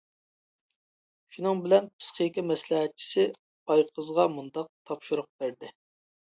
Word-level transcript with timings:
شۇنىڭ 1.35 1.59
بىلەن 1.65 1.89
پىسخىكا 1.99 2.45
مەسلىھەتچىسى 2.53 3.27
ئايقىزغا 3.75 4.27
مۇنداق 4.39 4.73
تاپشۇرۇق 4.93 5.31
بەردى. 5.45 5.73